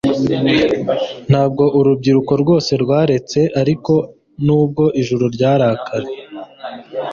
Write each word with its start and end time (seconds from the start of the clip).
Ntabwo 1.29 1.63
urubyiruko 1.79 2.31
rwose 2.41 2.71
rwaretse 2.83 3.39
ariko 3.61 3.93
nubwo 4.45 4.83
ijuru 5.01 5.25
ryarakaye 5.35 6.11